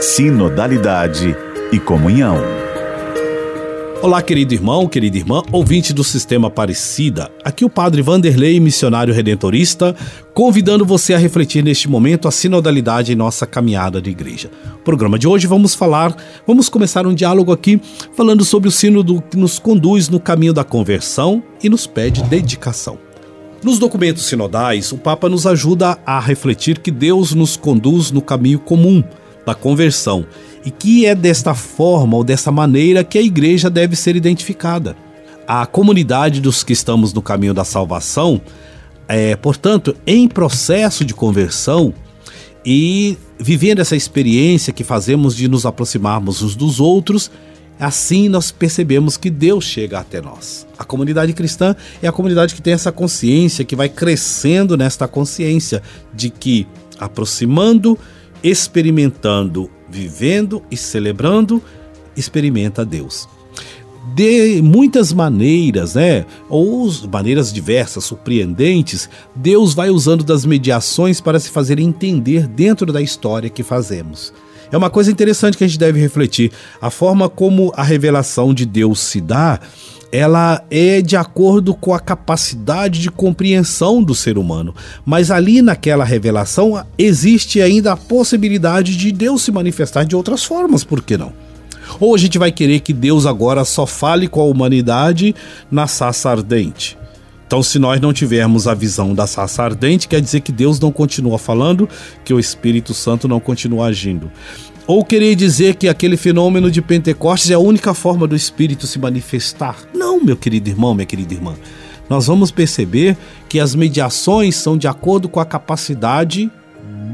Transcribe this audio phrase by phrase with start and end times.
[0.00, 1.36] Sinodalidade
[1.70, 2.38] e comunhão.
[4.00, 7.30] Olá, querido irmão, querida irmã, ouvinte do Sistema Aparecida.
[7.44, 9.94] Aqui o Padre Vanderlei, missionário redentorista,
[10.32, 14.50] convidando você a refletir neste momento a sinodalidade em nossa caminhada de igreja.
[14.72, 17.78] No programa de hoje vamos falar, vamos começar um diálogo aqui
[18.16, 22.98] falando sobre o sínodo que nos conduz no caminho da conversão e nos pede dedicação.
[23.62, 28.58] Nos documentos sinodais, o Papa nos ajuda a refletir que Deus nos conduz no caminho
[28.58, 29.04] comum
[29.44, 30.26] da conversão
[30.64, 34.96] e que é desta forma ou dessa maneira que a igreja deve ser identificada.
[35.46, 38.40] A comunidade dos que estamos no caminho da salvação
[39.12, 41.92] é, portanto, em processo de conversão
[42.64, 47.28] e vivendo essa experiência que fazemos de nos aproximarmos uns dos outros,
[47.76, 50.64] assim nós percebemos que Deus chega até nós.
[50.78, 55.82] A comunidade cristã é a comunidade que tem essa consciência, que vai crescendo nesta consciência
[56.14, 57.98] de que aproximando,
[58.42, 61.62] experimentando vivendo e celebrando,
[62.16, 63.28] experimenta Deus.
[64.14, 71.50] De muitas maneiras, né, ou maneiras diversas, surpreendentes, Deus vai usando das mediações para se
[71.50, 74.32] fazer entender dentro da história que fazemos.
[74.72, 76.52] É uma coisa interessante que a gente deve refletir.
[76.80, 79.58] A forma como a revelação de Deus se dá,
[80.12, 84.74] ela é de acordo com a capacidade de compreensão do ser humano.
[85.04, 90.84] Mas ali naquela revelação existe ainda a possibilidade de Deus se manifestar de outras formas,
[90.84, 91.32] por que não?
[91.98, 95.34] Ou a gente vai querer que Deus agora só fale com a humanidade
[95.70, 96.99] na saça ardente?
[97.50, 100.92] Então, se nós não tivermos a visão da saça ardente, quer dizer que Deus não
[100.92, 101.88] continua falando,
[102.24, 104.30] que o Espírito Santo não continua agindo.
[104.86, 109.00] Ou querer dizer que aquele fenômeno de Pentecostes é a única forma do Espírito se
[109.00, 109.76] manifestar?
[109.92, 111.56] Não, meu querido irmão, minha querida irmã.
[112.08, 113.16] Nós vamos perceber
[113.48, 116.48] que as mediações são de acordo com a capacidade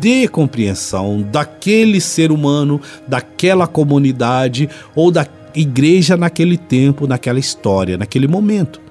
[0.00, 8.26] de compreensão daquele ser humano, daquela comunidade ou da igreja naquele tempo, naquela história, naquele
[8.26, 8.82] momento.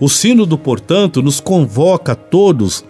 [0.00, 2.84] O Sínodo, portanto, nos convoca a todos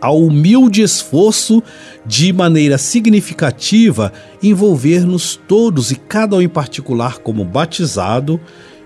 [0.00, 1.62] ao humilde esforço
[2.06, 8.40] de maneira significativa envolver-nos todos e cada um em particular como batizado,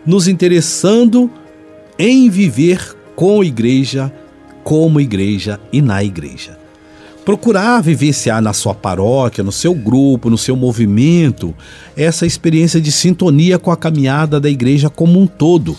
[0.06, 1.30] nos interessando
[1.98, 4.12] em viver com a igreja,
[4.64, 6.58] como igreja e na igreja.
[7.24, 11.54] Procurar vivenciar na sua paróquia, no seu grupo, no seu movimento,
[11.96, 15.76] essa experiência de sintonia com a caminhada da igreja como um todo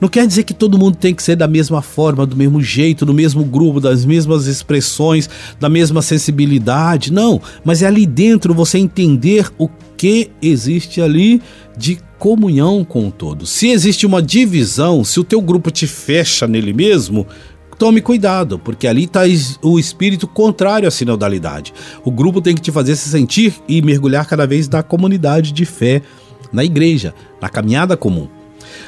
[0.00, 3.06] não quer dizer que todo mundo tem que ser da mesma forma, do mesmo jeito,
[3.06, 7.12] do mesmo grupo, das mesmas expressões, da mesma sensibilidade.
[7.12, 11.40] Não, mas é ali dentro você entender o que existe ali
[11.76, 13.46] de comunhão com o todo.
[13.46, 17.26] Se existe uma divisão, se o teu grupo te fecha nele mesmo,
[17.78, 19.22] tome cuidado, porque ali está
[19.62, 21.72] o espírito contrário à sinodalidade.
[22.04, 25.64] O grupo tem que te fazer se sentir e mergulhar cada vez na comunidade de
[25.64, 26.02] fé,
[26.52, 28.28] na igreja, na caminhada comum.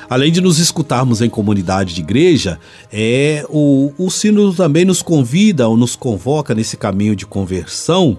[0.08, 2.58] Além de nos escutarmos em comunidade de igreja,
[2.92, 8.18] é o, o sino também nos convida ou nos convoca nesse caminho de conversão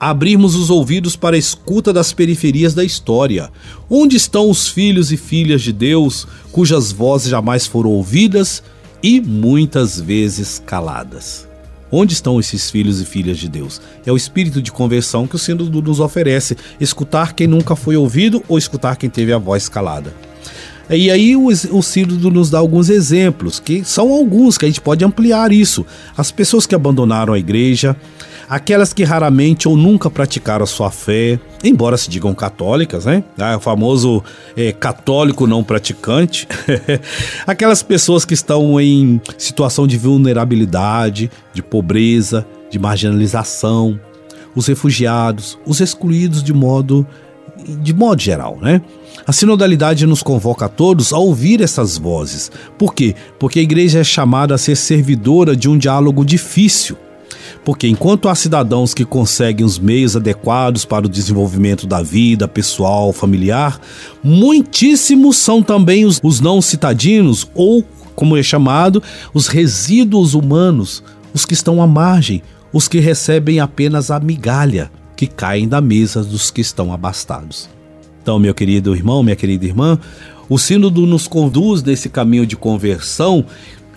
[0.00, 3.50] abrirmos os ouvidos para a escuta das periferias da história.
[3.88, 8.62] Onde estão os filhos e filhas de Deus cujas vozes jamais foram ouvidas
[9.02, 11.46] e muitas vezes caladas?
[11.92, 13.80] Onde estão esses filhos e filhas de Deus?
[14.06, 18.42] É o espírito de conversão que o Sínodo nos oferece: escutar quem nunca foi ouvido
[18.48, 20.14] ou escutar quem teve a voz calada.
[20.90, 25.04] E aí o, o nos dá alguns exemplos, que são alguns que a gente pode
[25.04, 25.86] ampliar isso.
[26.16, 27.96] As pessoas que abandonaram a igreja,
[28.48, 33.22] aquelas que raramente ou nunca praticaram a sua fé, embora se digam católicas, né?
[33.38, 34.22] Ah, o famoso
[34.56, 36.48] é, católico não praticante.
[37.46, 44.00] aquelas pessoas que estão em situação de vulnerabilidade, de pobreza, de marginalização,
[44.56, 47.06] os refugiados, os excluídos de modo
[47.82, 48.80] de modo geral, né?
[49.26, 52.50] A sinodalidade nos convoca a todos a ouvir essas vozes.
[52.78, 53.14] Por quê?
[53.38, 56.96] Porque a igreja é chamada a ser servidora de um diálogo difícil.
[57.64, 63.12] Porque enquanto há cidadãos que conseguem os meios adequados para o desenvolvimento da vida pessoal,
[63.12, 63.78] familiar,
[64.22, 67.84] muitíssimos são também os, os não citadinos, ou,
[68.14, 69.02] como é chamado,
[69.34, 71.02] os resíduos humanos,
[71.34, 76.24] os que estão à margem, os que recebem apenas a migalha que caem da mesa
[76.24, 77.68] dos que estão abastados.
[78.22, 79.98] Então, meu querido irmão, minha querida irmã,
[80.48, 83.44] o Sínodo nos conduz nesse caminho de conversão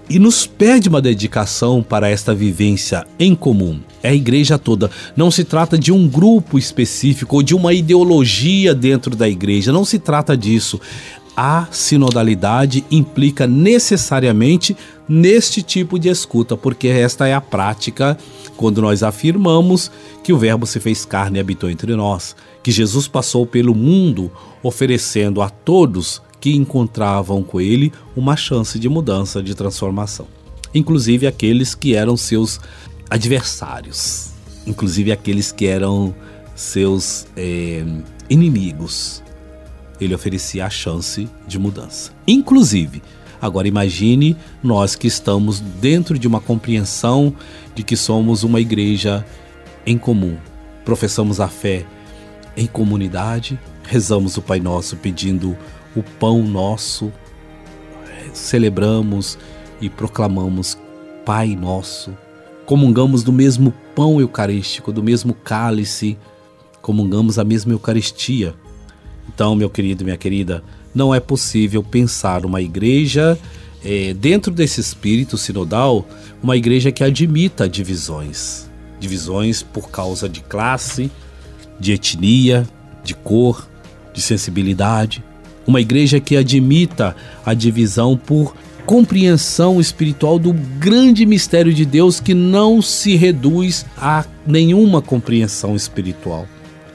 [0.09, 3.79] e nos pede uma dedicação para esta vivência em comum.
[4.01, 4.91] É a igreja toda.
[5.15, 9.71] Não se trata de um grupo específico ou de uma ideologia dentro da igreja.
[9.71, 10.79] Não se trata disso.
[11.35, 14.77] A sinodalidade implica necessariamente
[15.07, 18.17] neste tipo de escuta, porque esta é a prática
[18.55, 19.91] quando nós afirmamos
[20.23, 24.31] que o Verbo se fez carne e habitou entre nós, que Jesus passou pelo mundo
[24.61, 30.27] oferecendo a todos que encontravam com ele uma chance de mudança, de transformação,
[30.73, 32.59] inclusive aqueles que eram seus
[33.09, 34.31] adversários,
[34.65, 36.13] inclusive aqueles que eram
[36.55, 37.83] seus é,
[38.29, 39.23] inimigos.
[39.99, 42.11] Ele oferecia a chance de mudança.
[42.27, 43.01] Inclusive,
[43.43, 47.35] Agora imagine nós que estamos dentro de uma compreensão
[47.75, 49.25] de que somos uma igreja
[49.85, 50.37] em comum.
[50.85, 51.85] Professamos a fé
[52.55, 55.57] em comunidade, rezamos o Pai Nosso pedindo
[55.93, 57.11] o pão nosso,
[58.33, 59.37] celebramos
[59.81, 60.77] e proclamamos
[61.25, 62.17] Pai Nosso,
[62.65, 66.17] comungamos do mesmo pão eucarístico, do mesmo cálice,
[66.81, 68.55] comungamos a mesma Eucaristia.
[69.27, 70.63] Então, meu querido, minha querida,
[70.93, 73.37] não é possível pensar uma igreja
[73.83, 76.07] é, dentro desse espírito sinodal,
[76.41, 78.69] uma igreja que admita divisões.
[78.99, 81.11] Divisões por causa de classe,
[81.79, 82.67] de etnia,
[83.03, 83.67] de cor,
[84.13, 85.23] de sensibilidade.
[85.67, 87.15] Uma igreja que admita
[87.45, 88.55] a divisão por
[88.85, 96.47] compreensão espiritual do grande mistério de Deus que não se reduz a nenhuma compreensão espiritual.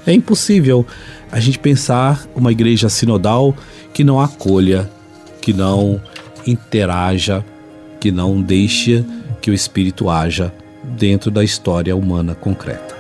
[0.09, 0.87] É impossível
[1.31, 3.55] a gente pensar uma igreja sinodal
[3.93, 4.91] que não acolha,
[5.39, 6.01] que não
[6.47, 7.45] interaja,
[8.01, 9.05] que não deixe
[9.43, 10.51] que o espírito haja
[10.83, 12.98] dentro da história humana concreta.